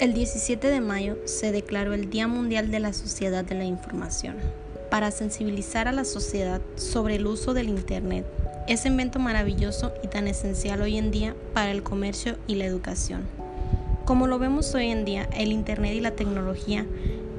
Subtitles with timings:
[0.00, 4.34] El 17 de mayo se declaró el Día Mundial de la Sociedad de la Información
[4.90, 8.26] para sensibilizar a la sociedad sobre el uso del Internet,
[8.66, 13.22] ese invento maravilloso y tan esencial hoy en día para el comercio y la educación.
[14.04, 16.86] Como lo vemos hoy en día, el Internet y la tecnología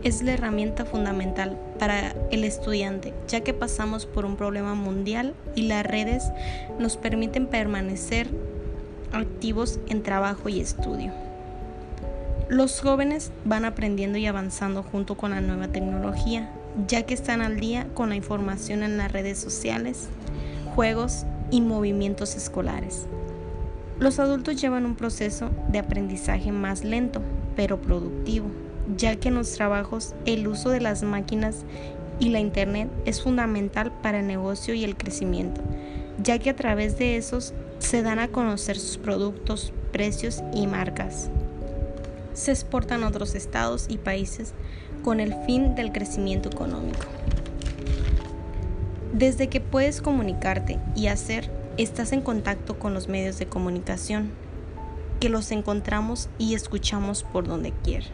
[0.04, 5.64] es la herramienta fundamental para el estudiante, ya que pasamos por un problema mundial y
[5.64, 6.24] las redes
[6.80, 8.29] nos permiten permanecer
[9.11, 11.25] activos en trabajo y estudio.
[12.48, 16.52] Los jóvenes van aprendiendo y avanzando junto con la nueva tecnología,
[16.88, 20.10] ya que están al día con la información en las redes sociales,
[20.76, 23.08] juegos y movimientos escolares.
[23.98, 27.24] Los adultos llevan un proceso de aprendizaje más lento,
[27.56, 28.46] pero productivo,
[28.96, 31.66] ya que en los trabajos el uso de las máquinas
[32.20, 35.62] y la Internet es fundamental para el negocio y el crecimiento,
[36.22, 41.32] ya que a través de esos se dan a conocer sus productos, precios y marcas
[42.36, 44.53] se exportan a otros estados y países
[45.03, 47.05] con el fin del crecimiento económico.
[49.14, 54.31] Desde que puedes comunicarte y hacer, estás en contacto con los medios de comunicación,
[55.19, 58.06] que los encontramos y escuchamos por donde quiera.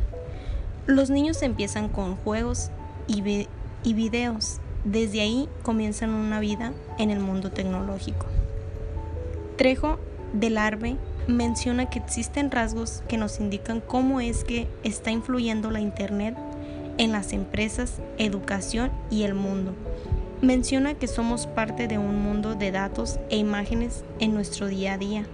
[0.85, 2.69] Los niños empiezan con juegos
[3.07, 3.47] y,
[3.83, 4.59] y videos.
[4.85, 8.27] Desde ahí comienzan una vida en el mundo tecnológico.
[9.57, 9.99] Trejo
[10.33, 15.79] del Arbe menciona que existen rasgos que nos indican cómo es que está influyendo la
[15.79, 16.35] Internet
[16.97, 19.73] en las empresas, educación y el mundo.
[20.41, 24.97] Menciona que somos parte de un mundo de datos e imágenes en nuestro día a
[24.97, 25.25] día,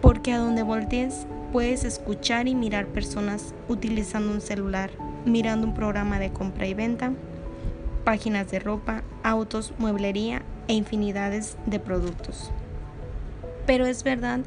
[0.00, 4.90] porque a donde voltees puedes escuchar y mirar personas utilizando un celular,
[5.24, 7.12] mirando un programa de compra y venta,
[8.04, 12.50] páginas de ropa, autos, mueblería e infinidades de productos.
[13.66, 14.40] Pero es verdad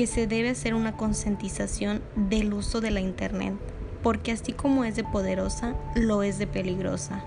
[0.00, 3.52] que se debe hacer una concientización del uso de la Internet,
[4.02, 7.22] porque así como es de poderosa, lo es de peligrosa,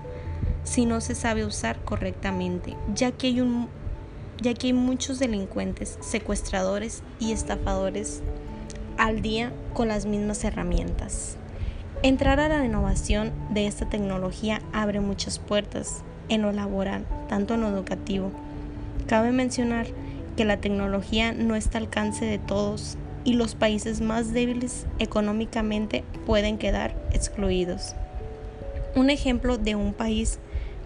[0.64, 3.68] si no se sabe usar correctamente, ya que hay, un,
[4.42, 8.22] ya que hay muchos delincuentes, secuestradores y estafadores
[8.98, 11.36] al día con las mismas herramientas.
[12.02, 17.60] Entrar a la innovación de esta tecnología abre muchas puertas en lo laboral, tanto en
[17.60, 18.32] lo educativo.
[19.06, 19.86] Cabe mencionar
[20.36, 26.04] que la tecnología no está al alcance de todos y los países más débiles económicamente
[26.26, 27.94] pueden quedar excluidos.
[28.94, 30.38] Un ejemplo de un país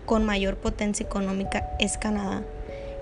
[0.07, 2.43] con mayor potencia económica es Canadá,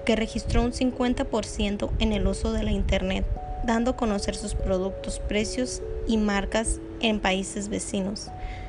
[0.04, 3.24] que registró un 50% en el uso de la Internet,
[3.64, 8.28] dando a conocer sus productos, precios y marcas en países vecinos,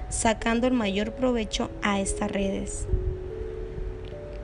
[0.10, 2.88] sacando el mayor provecho a estas redes.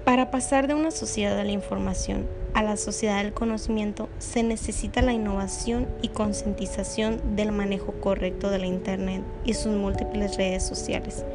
[0.06, 5.02] Para pasar de una sociedad de la información a la sociedad del conocimiento se necesita
[5.02, 11.26] la innovación y concientización del manejo correcto de la Internet y sus múltiples redes sociales,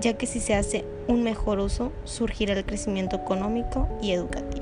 [0.00, 4.61] ya que si se hace un mejor uso surgirá el crecimiento económico y educativo.